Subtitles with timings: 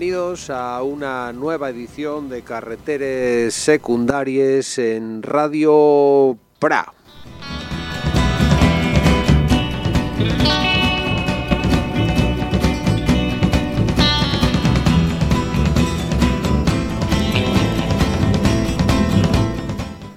[0.00, 6.94] Bienvenidos a una nueva edición de Carreteres Secundarias en Radio Pra.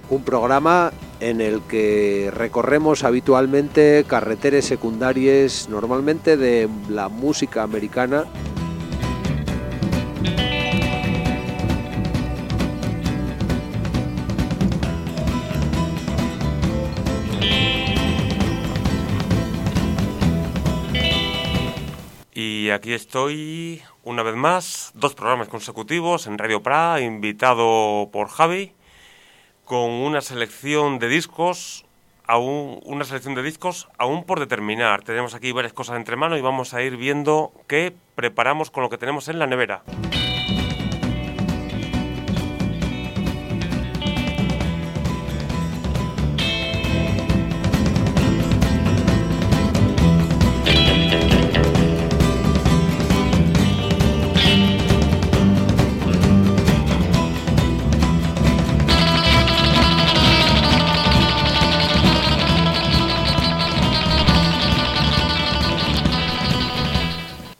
[0.08, 8.24] Un programa en el que recorremos habitualmente carreteres secundarias, normalmente de la música americana,
[22.74, 28.72] aquí estoy una vez más, dos programas consecutivos en Radio Pra, invitado por Javi,
[29.64, 31.86] con una selección de discos,
[32.26, 35.02] aún, una selección de discos aún por determinar.
[35.02, 38.90] Tenemos aquí varias cosas entre manos y vamos a ir viendo qué preparamos con lo
[38.90, 39.82] que tenemos en la nevera.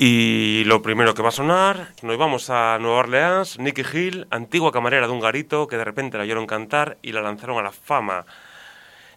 [0.07, 4.71] Y lo primero que va a sonar, nos vamos a Nueva Orleans, Nicky Hill, antigua
[4.71, 7.73] camarera de un garito que de repente la oyeron cantar y la lanzaron a la
[7.73, 8.27] fama.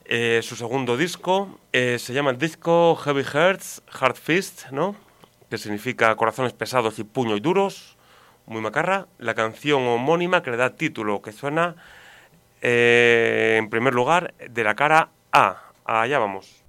[0.05, 4.95] Eh, su segundo disco eh, se llama el disco Heavy Hearts, Hard Fist, ¿no?
[5.49, 7.97] que significa corazones pesados y puños duros,
[8.45, 9.07] muy macarra.
[9.17, 11.75] La canción homónima que le da título, que suena
[12.61, 15.63] eh, en primer lugar de la cara A.
[15.83, 16.66] Allá vamos.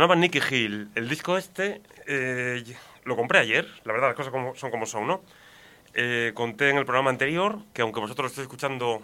[0.00, 0.88] Sonaba Nicky Hill.
[0.94, 2.64] El disco este eh,
[3.04, 5.20] lo compré ayer, la verdad, las cosas como, son como son, ¿no?
[5.92, 9.02] Eh, conté en el programa anterior que aunque vosotros lo estéis escuchando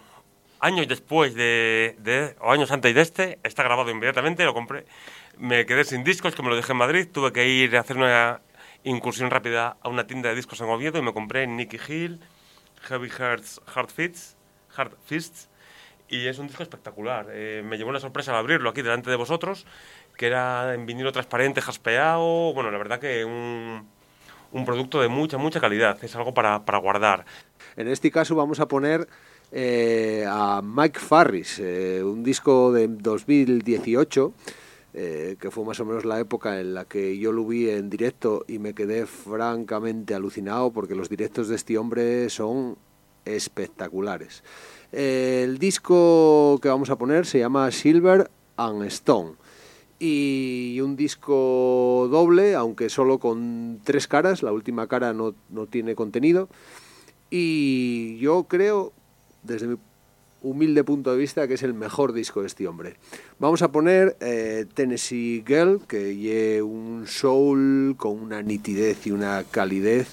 [0.59, 4.87] años después de, de- o años antes de este, está grabado inmediatamente, lo compré.
[5.37, 7.95] Me quedé sin discos, que me lo dejé en Madrid, tuve que ir a hacer
[7.97, 8.41] una
[8.83, 12.19] incursión rápida a una tienda de discos en Oviedo y me compré Nicky Hill,
[12.87, 14.35] Heavy Hearts, Hard Fits,
[14.75, 15.47] Hard Fists,
[16.09, 17.27] y es un disco espectacular.
[17.31, 19.65] Eh, me llevó una sorpresa al abrirlo aquí delante de vosotros,
[20.17, 23.85] que era en vinilo transparente, jaspeado, bueno, la verdad que un,
[24.65, 27.25] producto de mucha, mucha calidad, es algo para, para guardar.
[27.75, 29.07] En este caso vamos a poner
[29.51, 34.33] eh, a Mike Farris, eh, un disco de 2018,
[34.93, 37.89] eh, que fue más o menos la época en la que yo lo vi en
[37.89, 42.77] directo y me quedé francamente alucinado porque los directos de este hombre son
[43.23, 44.43] espectaculares.
[44.91, 49.35] El disco que vamos a poner se llama Silver and Stone
[49.99, 55.95] y un disco doble, aunque solo con tres caras, la última cara no, no tiene
[55.95, 56.49] contenido.
[57.29, 58.93] Y yo creo,
[59.43, 59.77] desde mi
[60.41, 62.95] humilde punto de vista, que es el mejor disco de este hombre.
[63.39, 69.43] Vamos a poner eh, Tennessee Girl, que lleve un soul con una nitidez y una
[69.49, 70.07] calidez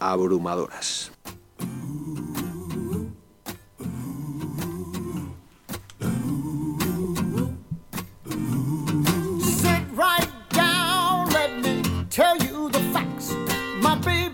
[0.00, 1.12] abrumadoras.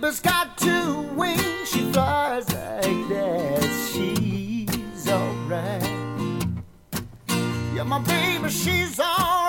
[0.08, 3.62] Baby's got two wings, she flies like that.
[3.93, 5.82] She's alright.
[7.75, 9.48] Yeah, my baby, she's alright.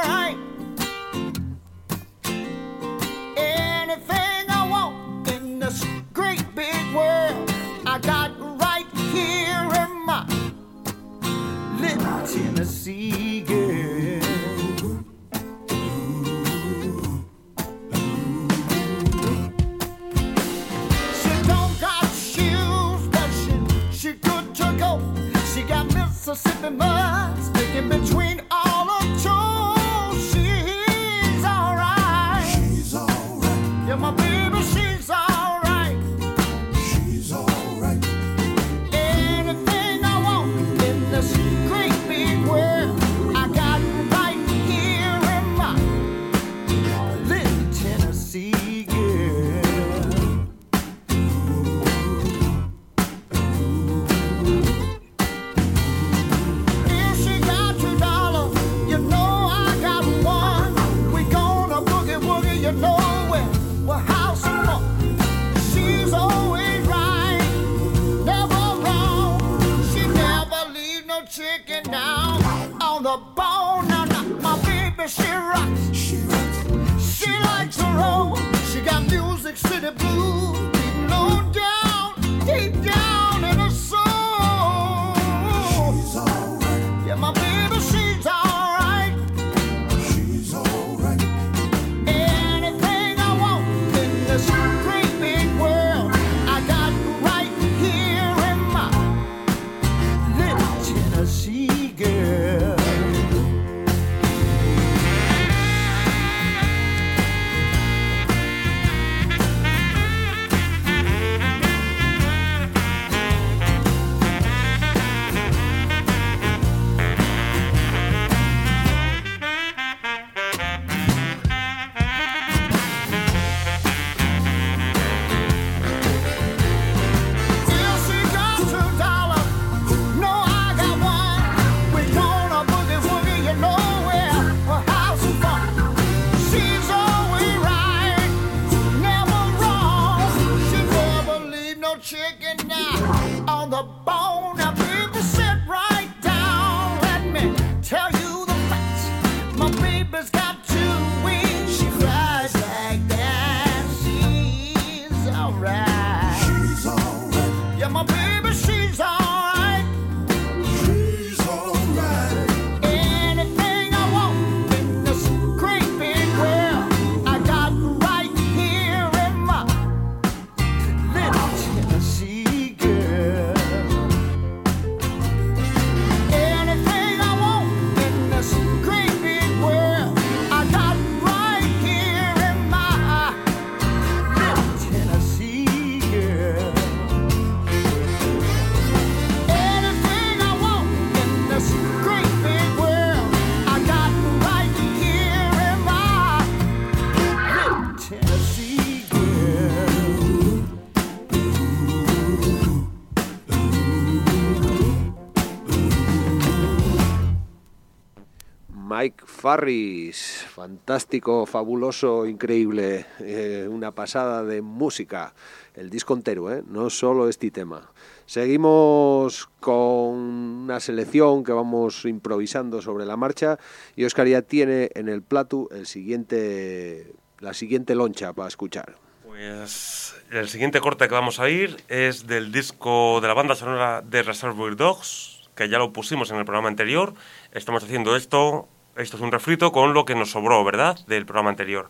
[209.40, 215.34] Farris, fantástico, fabuloso, increíble, eh, una pasada de música,
[215.76, 216.62] el disco entero, ¿eh?
[216.68, 217.90] no solo este tema.
[218.26, 223.58] Seguimos con una selección que vamos improvisando sobre la marcha
[223.96, 228.98] y Oscar ya tiene en el plato el siguiente, la siguiente loncha para escuchar.
[229.26, 234.02] Pues el siguiente corte que vamos a ir es del disco de la banda sonora
[234.02, 237.14] de Reservoir Dogs, que ya lo pusimos en el programa anterior.
[237.54, 238.68] Estamos haciendo esto,
[239.00, 241.90] esto es un refrito con lo que nos sobró, ¿verdad?, del programa anterior.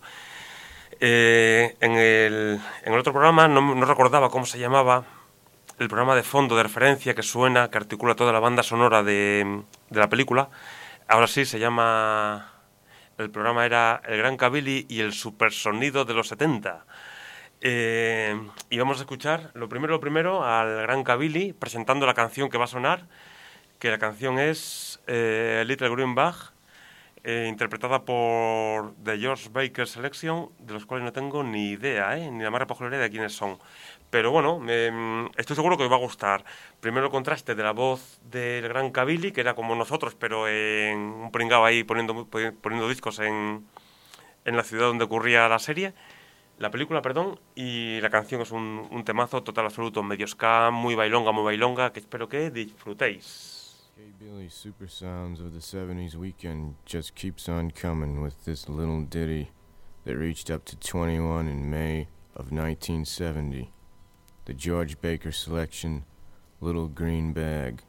[1.00, 5.04] Eh, en, el, otro programa no, recordaba cómo se llamaba
[5.78, 9.62] el programa de fondo de referencia que suena, que articula toda la banda sonora de,
[9.90, 10.48] la película.
[11.08, 12.46] Ahora sí se llama...
[13.18, 16.86] El programa era El Gran Cabilly y el Supersonido de los 70.
[17.60, 18.34] Eh,
[18.70, 22.56] y vamos a escuchar, lo primero, lo primero, al Gran Cabilly presentando la canción que
[22.56, 23.08] va a sonar,
[23.78, 26.34] que la canción es eh, Little Green Bag,
[27.24, 32.30] eh, interpretada por The George Baker Selection, de los cuales no tengo ni idea, ¿eh?
[32.30, 33.58] ni la más repojolera de quiénes son.
[34.10, 36.44] Pero bueno, me- estoy seguro que os va a gustar.
[36.80, 40.98] Primero el contraste de la voz del gran Cabilly, que era como nosotros, pero en
[40.98, 43.64] un pringao ahí poniendo, poniendo discos en,
[44.44, 45.94] en la ciudad donde ocurría la serie,
[46.58, 50.94] la película, perdón, y la canción es un, un temazo total absoluto, medio ska, muy
[50.94, 53.59] bailonga, muy bailonga, que espero que disfrutéis.
[54.00, 59.02] Hey Billy, Super Sounds of the 70s weekend just keeps on coming with this little
[59.02, 59.50] ditty
[60.04, 63.70] that reached up to 21 in May of 1970.
[64.46, 66.06] The George Baker selection,
[66.62, 67.82] Little Green Bag.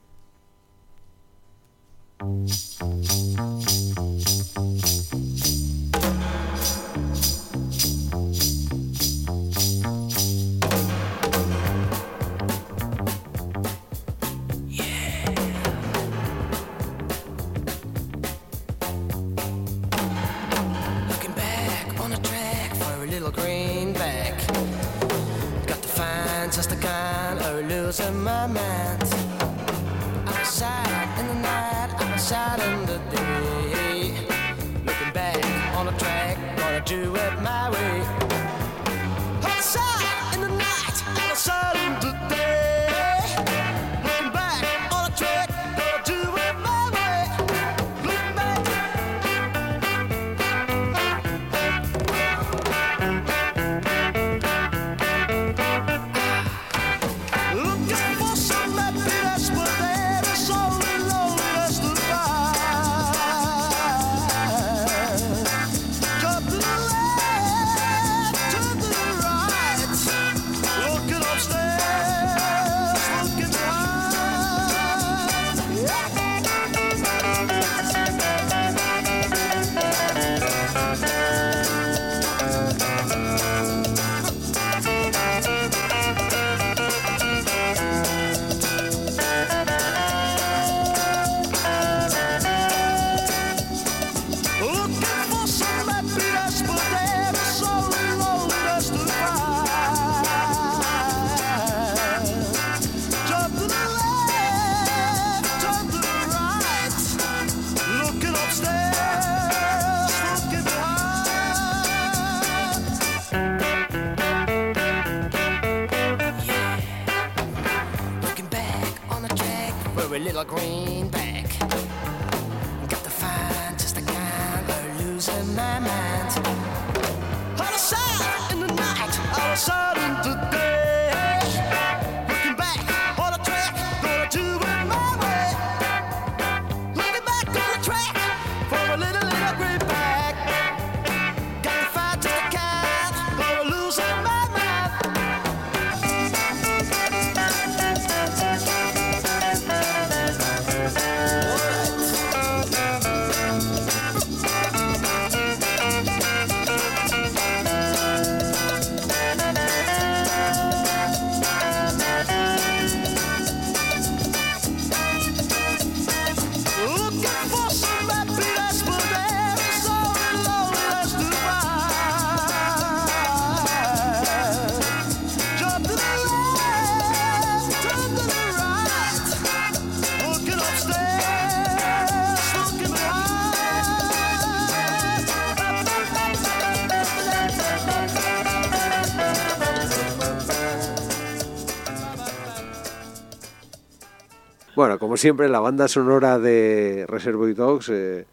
[194.81, 198.25] Bueno, como siempre, la banda sonora de Reservoir Dogs, eh,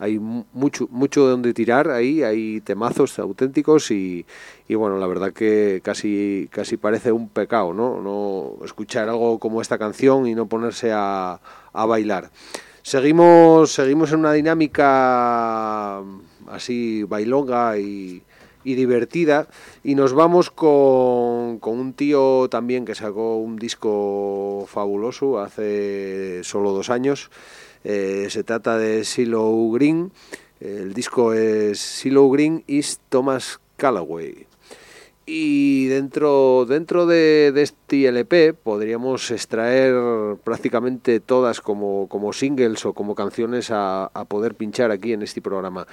[0.00, 4.26] hay mu- mucho mucho de donde tirar ahí, hay temazos auténticos y,
[4.66, 8.00] y bueno, la verdad que casi casi parece un pecado, ¿no?
[8.02, 11.38] No escuchar algo como esta canción y no ponerse a,
[11.72, 12.30] a bailar.
[12.82, 16.00] Seguimos seguimos en una dinámica
[16.48, 18.24] así bailonga y,
[18.66, 19.46] y divertida
[19.84, 26.72] y nos vamos con, con un tío también que sacó un disco fabuloso hace solo
[26.72, 27.30] dos años.
[27.84, 30.10] Eh, se trata de Silo Green.
[30.58, 34.48] El disco es Silo Green is Thomas Callaway.
[35.26, 42.94] Y dentro, dentro de, de este LP podríamos extraer prácticamente todas como, como singles o
[42.94, 45.86] como canciones a, a poder pinchar aquí en este programa.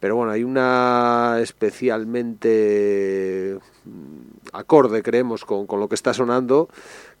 [0.00, 6.68] Pero bueno, hay una especialmente mm, acorde, creemos, con, con lo que está sonando,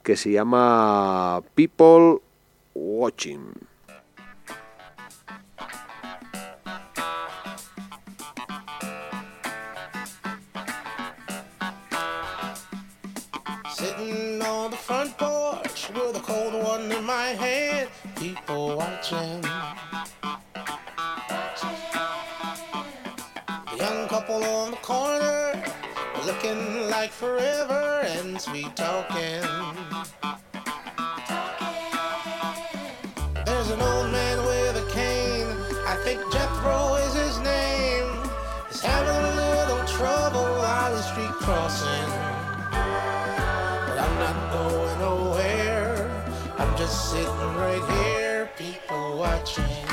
[0.02, 2.20] que se llama People
[2.74, 3.52] Watching.
[14.86, 19.42] Front porch with a cold one in my hand, people watching.
[26.36, 29.42] Looking like forever and sweet talking.
[33.44, 35.48] There's an old man with a cane,
[35.86, 38.08] I think Jethro is his name.
[38.68, 42.10] He's having a little trouble on the street crossing.
[43.86, 46.24] But I'm not going nowhere.
[46.58, 49.85] I'm just sitting right here, people watching.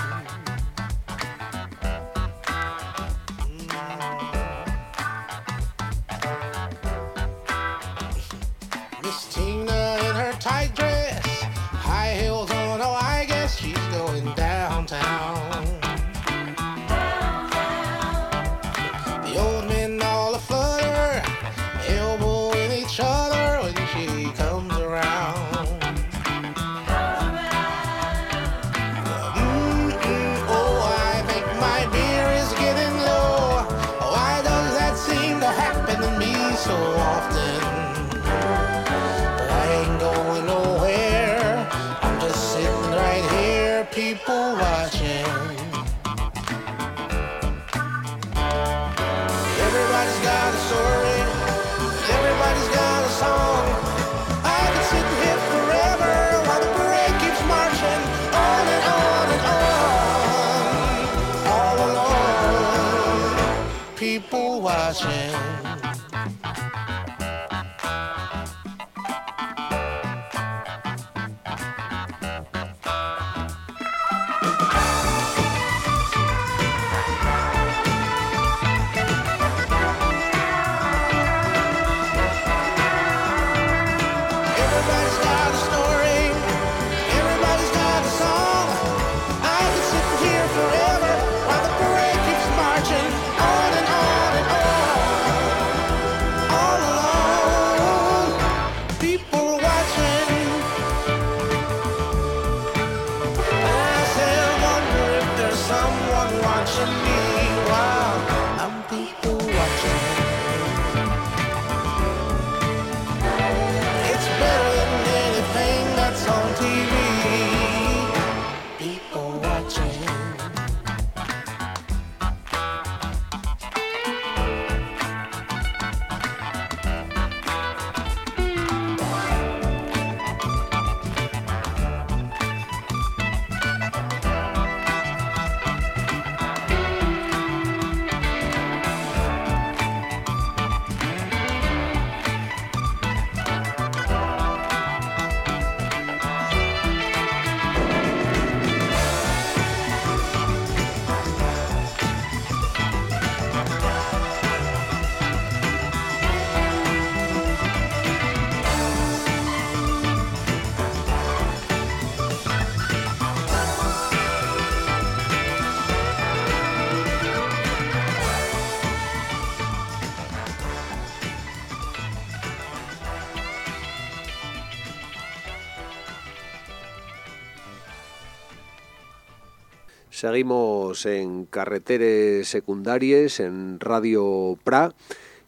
[180.24, 184.94] Seguimos en carreteres secundarias, en Radio Pra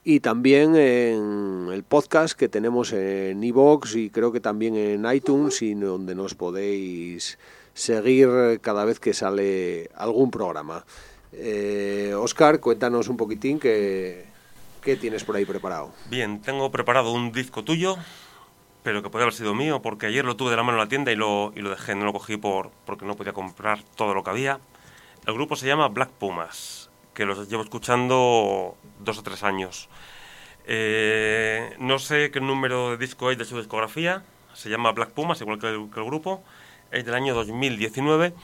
[0.04, 5.62] y también en el podcast que tenemos en iVoox y creo que también en iTunes
[5.62, 7.40] y donde nos podéis
[7.74, 10.84] seguir cada vez que sale algún programa.
[11.32, 14.26] Eh, Oscar, cuéntanos un poquitín qué,
[14.82, 15.94] qué tienes por ahí preparado.
[16.10, 17.96] Bien, tengo preparado un disco tuyo,
[18.86, 20.88] pero que podría haber sido mío, porque ayer lo tuve de la mano en la
[20.88, 24.13] tienda y lo, y lo dejé, no lo cogí por, porque no podía comprar todo
[24.13, 24.60] lo que había.
[25.26, 29.89] El grupo se llama Black Pumas, que los llevo escuchando dos o tres años.
[30.67, 35.41] Eh, no sé qué número de disco es de su discografía, se llama Black Pumas,
[35.41, 36.43] igual que el, que el grupo,
[36.91, 38.36] es del año 2019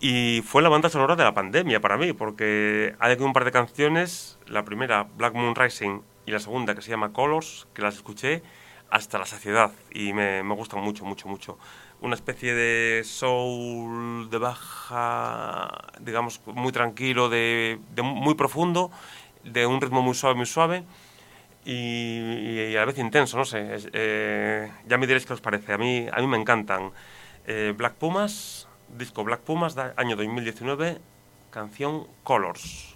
[0.00, 3.44] y fue la banda sonora de la pandemia para mí, porque hay aquí un par
[3.44, 7.82] de canciones, la primera Black Moon Rising y la segunda que se llama Colors, que
[7.82, 8.42] las escuché
[8.90, 11.58] hasta la saciedad y me, me gustan mucho, mucho, mucho.
[12.00, 15.70] Una especie de soul de baja,
[16.00, 18.90] digamos, muy tranquilo, de, de muy profundo,
[19.44, 20.84] de un ritmo muy suave, muy suave
[21.66, 23.76] y, a la vez intenso, no sé.
[23.92, 25.72] eh, ya me diréis qué os parece.
[25.72, 26.92] A mí, a mí me encantan.
[27.46, 31.00] Eh, Black Pumas, disco Black Pumas, año 2019,
[31.50, 32.95] canción Colors.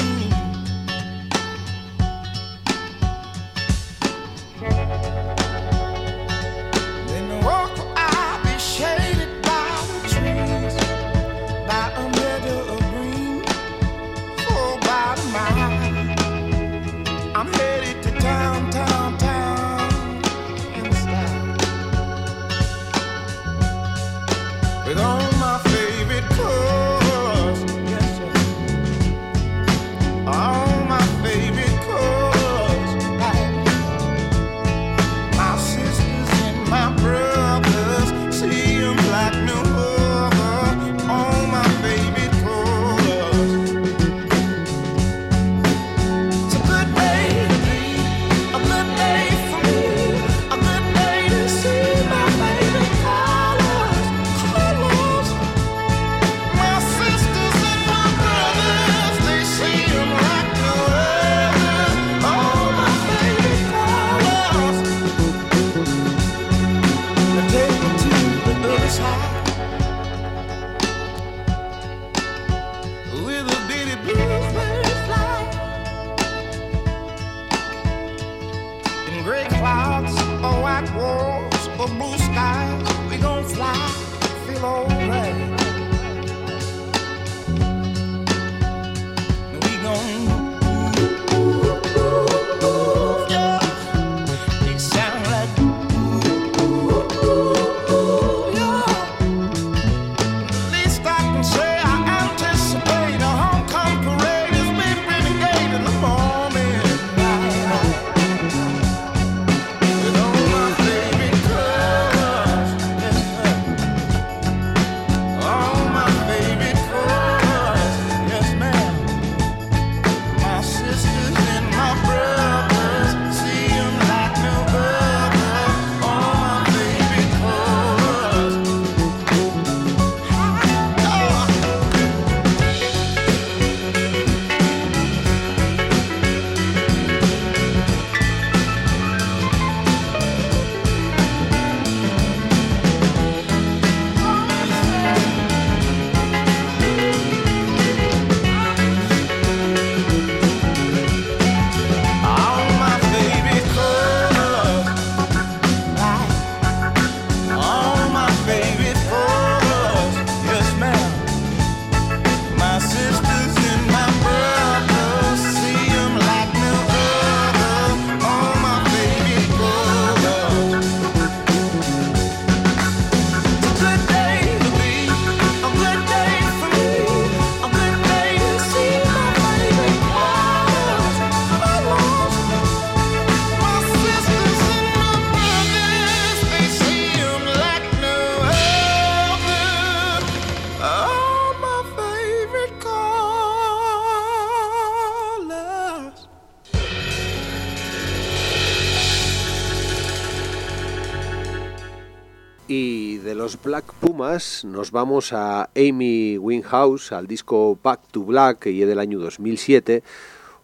[202.73, 208.59] Y de los Black Pumas nos vamos a Amy Winghouse, al disco Back to Black,
[208.59, 210.03] que es del año 2007.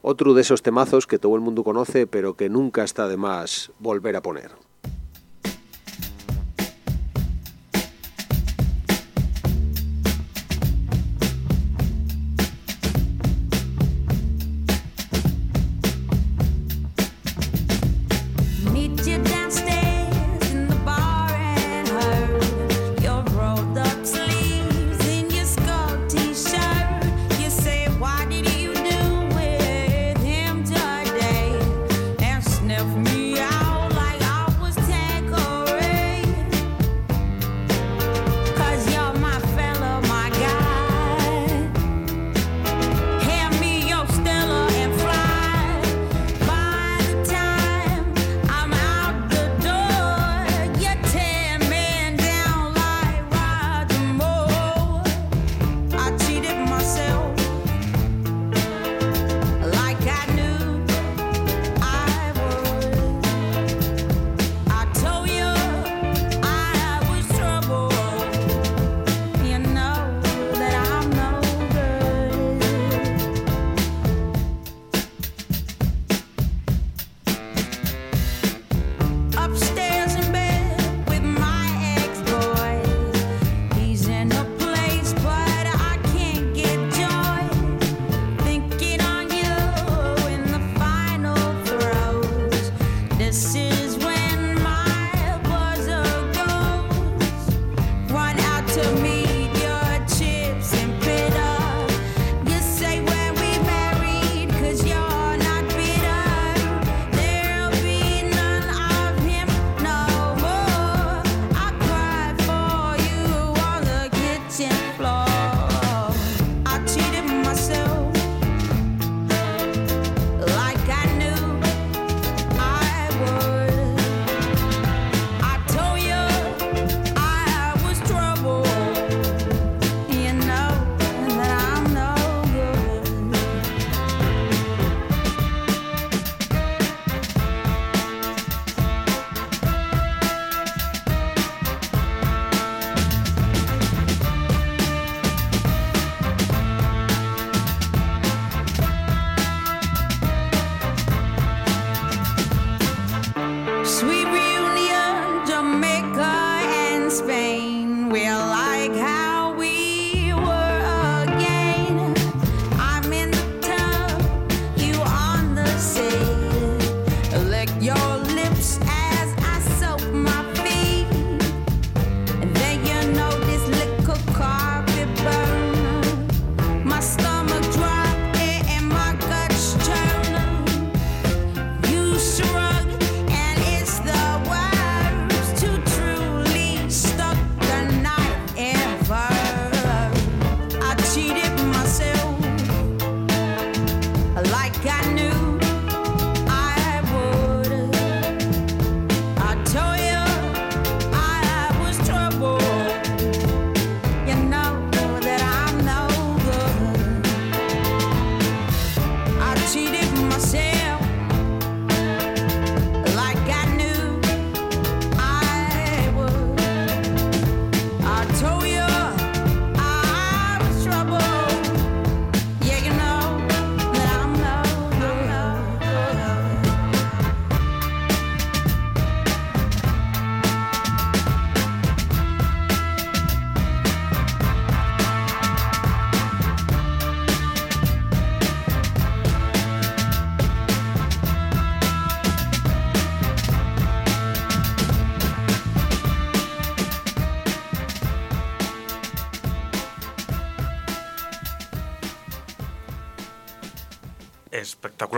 [0.03, 3.73] Otro de esos temazos que todo el mundo conoce, pero que nunca está de más
[3.79, 4.66] volver a poner.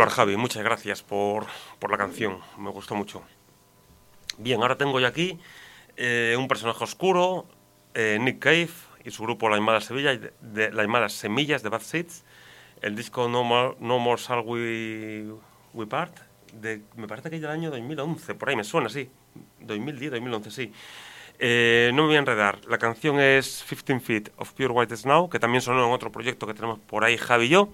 [0.09, 1.45] Javi, muchas gracias por,
[1.79, 3.23] por la canción, me gustó mucho.
[4.37, 5.39] Bien, ahora tengo yo aquí
[5.97, 7.45] eh, un personaje oscuro,
[7.93, 8.69] eh, Nick Cave
[9.03, 12.23] y su grupo La Aimada Sevilla, de, de La Semillas de Bad Seeds,
[12.81, 15.25] el disco No More, no More Shall We,
[15.73, 16.17] We Part,
[16.53, 19.09] de, me parece que es del año 2011, por ahí me suena, sí,
[19.61, 20.73] 2010, 2011, sí.
[21.41, 25.29] Eh, no me voy a enredar, la canción es 15 Feet of Pure White Snow,
[25.29, 27.69] que también sonó en otro proyecto que tenemos por ahí Javi y yo.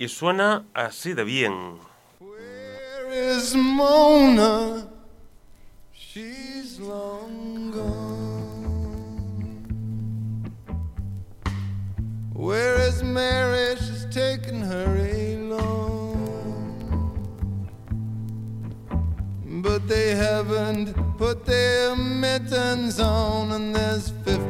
[0.00, 1.76] Y suena así de bien.
[2.20, 4.86] Where is Mona?
[5.90, 9.08] She's long gone.
[12.32, 13.74] Where is Mary?
[13.76, 14.86] She's taken her
[15.34, 16.14] along.
[19.44, 24.47] But they haven't put their mittens on, and there's 50.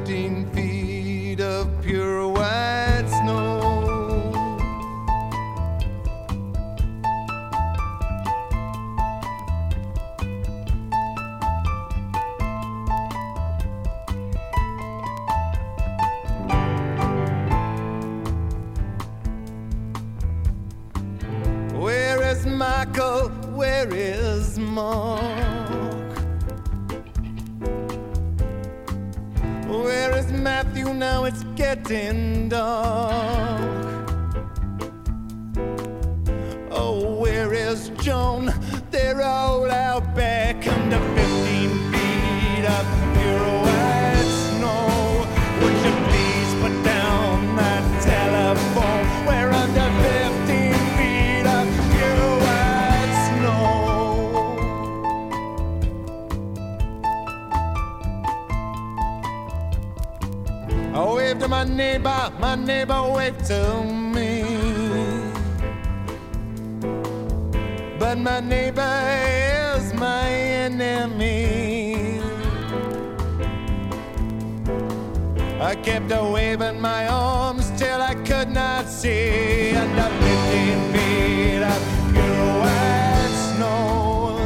[29.66, 31.24] Where is Matthew now?
[31.24, 33.60] It's getting dark.
[36.70, 38.52] Oh, where is Joan?
[38.92, 40.07] They're all out
[61.58, 63.82] my neighbor, my neighbor waved to
[64.14, 64.44] me.
[67.98, 68.94] But my neighbor
[69.76, 70.28] is my
[70.66, 72.20] enemy.
[75.60, 81.82] I kept a waving my arms till I could not see under 15 feet of
[82.12, 84.38] pure white snow.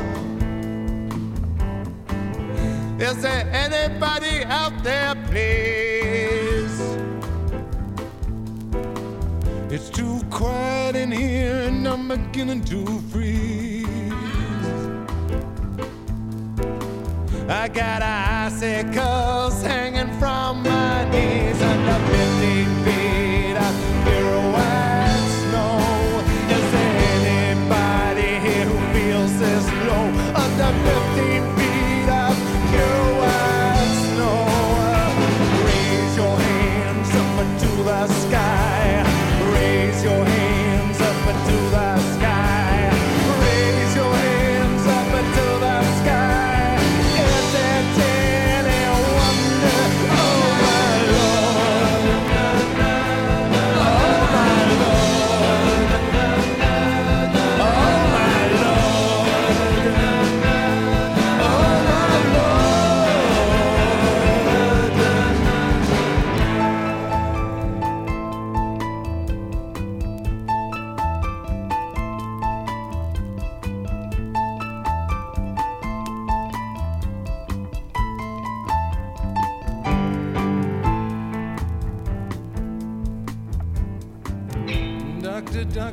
[2.98, 4.31] Is there anybody?
[9.74, 13.86] It's too quiet in here and I'm beginning to freeze.
[17.48, 22.71] I got icicles hanging from my knees under a 50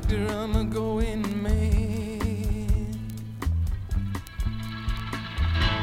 [0.01, 2.19] doctor, I'm a going man.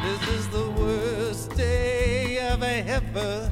[0.05, 3.51] This is the worst day I've ever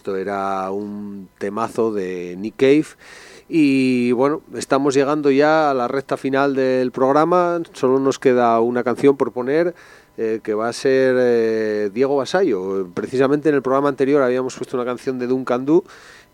[0.00, 2.86] esto era un temazo de Nick Cave.
[3.50, 7.60] Y bueno, estamos llegando ya a la recta final del programa.
[7.74, 9.74] Solo nos queda una canción por poner.
[10.16, 12.88] eh, que va a ser eh, Diego Basayo.
[12.92, 15.82] Precisamente en el programa anterior habíamos puesto una canción de Duncan Du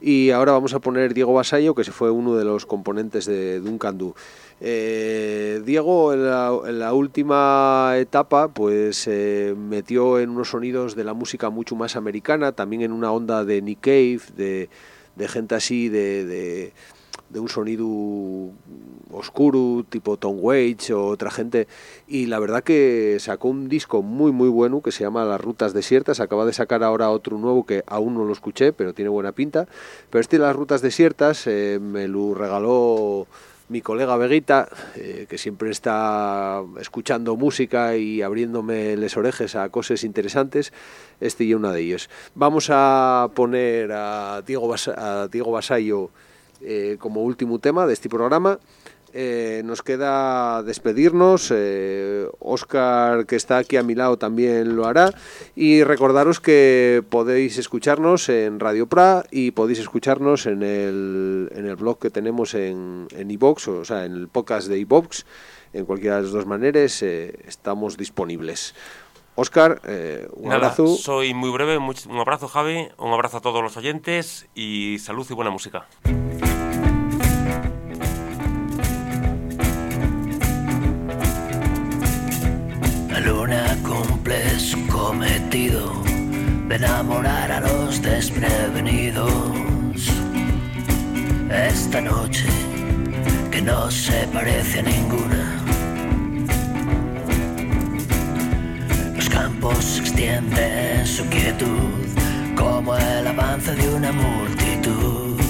[0.01, 3.61] y ahora vamos a poner Diego Basayo, que se fue uno de los componentes de
[3.61, 4.15] Duncan Du.
[4.61, 11.05] Eh, Diego en la, en la última etapa pues eh, metió en unos sonidos de
[11.05, 14.71] la música mucho más americana, también en una onda de Nick Cave, de,
[15.15, 16.73] de gente así, de, de,
[17.31, 17.87] de un sonido
[19.11, 21.67] oscuro, tipo Tom Waits o otra gente.
[22.07, 25.73] Y la verdad que sacó un disco muy muy bueno que se llama Las Rutas
[25.73, 26.21] Desiertas.
[26.21, 29.67] Acaba de sacar ahora otro nuevo que aún no lo escuché, pero tiene buena pinta.
[30.11, 33.27] Pero este Las Rutas Desiertas eh, me lo regaló
[33.69, 40.05] mi colega Veguita, eh, que siempre está escuchando música y abriéndome les orejes a cosas
[40.05, 40.73] interesantes,
[41.21, 42.09] este y una de ellos.
[42.35, 46.11] Vamos a poner a Diego, Bas a Diego Basayo
[46.67, 48.59] eh, como último tema de este programa.
[49.19, 51.51] Eh, nos queda despedirnos.
[51.55, 55.11] Eh, Oscar, que está aquí a mi lado, también lo hará.
[55.55, 61.77] Y recordaros que podéis escucharnos en Radio Pra y podéis escucharnos en el, en el
[61.77, 65.23] blog que tenemos en en iVoox, o sea, en el podcast de iVoox.
[65.73, 68.75] En cualquiera de las dos maneras eh, estamos disponibles.
[69.35, 69.81] Oscar,
[70.35, 70.89] un Nada, abrazo.
[70.89, 71.79] soy muy breve.
[71.79, 72.89] un abrazo, Javi.
[72.99, 74.47] Un abrazo a todos los oyentes.
[74.55, 75.87] Y salud y buena música.
[86.77, 89.33] Enamorar a los desprevenidos.
[91.51, 92.45] Esta noche
[93.51, 95.45] que no se parece a ninguna.
[99.17, 102.05] Los campos extienden su quietud
[102.55, 105.41] como el avance de una multitud.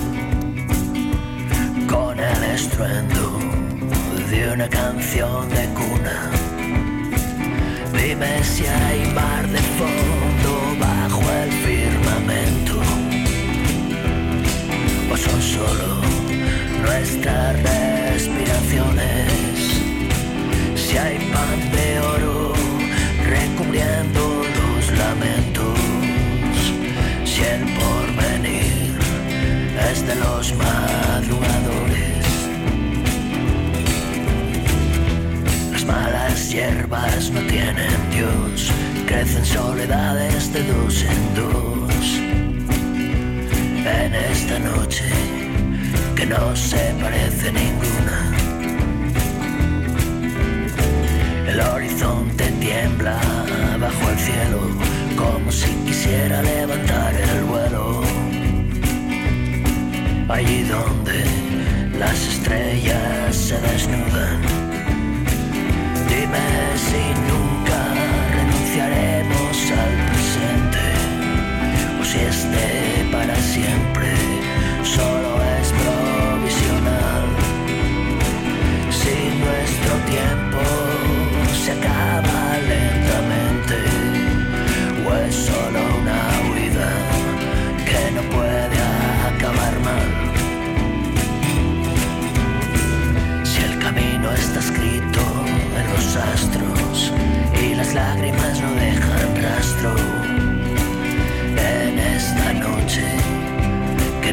[1.89, 3.39] Con el estruendo
[4.31, 6.31] de una canción de cuna.
[8.01, 10.26] Dime si hay mar de fondo
[15.17, 16.01] son solo
[16.83, 19.81] nuestras respiraciones.
[20.75, 22.53] Si hay pan de oro
[23.25, 25.79] recubriendo los lamentos,
[27.25, 28.99] si el porvenir
[29.91, 32.27] es de los madrugadores.
[35.73, 38.71] Las malas hierbas no tienen Dios,
[39.07, 41.76] crecen soledades de dos en dos.
[46.39, 47.26] No se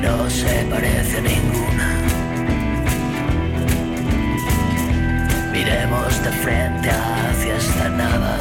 [0.04, 1.88] no se parece a ninguna.
[5.54, 8.34] Miremos de frente hacia esta nada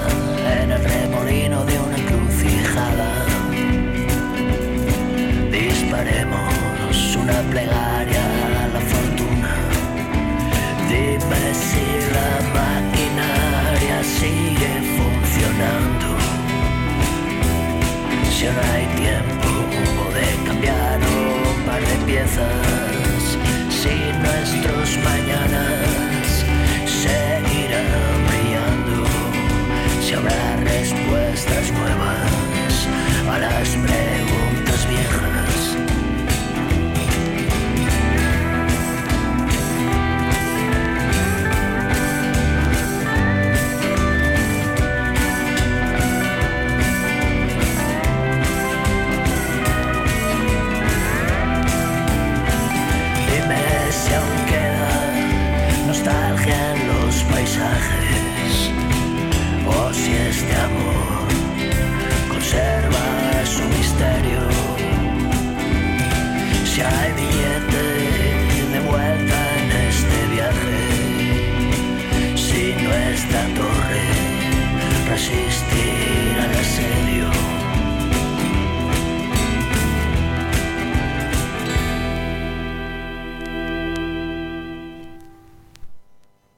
[0.61, 3.11] en el remolino de una encrucijada.
[5.53, 8.25] Disparemos una plegaria
[8.63, 9.53] a la fortuna.
[10.91, 11.87] Dime si
[12.17, 16.09] la maquinaria sigue funcionando.
[18.35, 19.02] Si ahora hay
[22.23, 23.39] par de piezas.
[23.71, 25.72] Si nuestros mañanas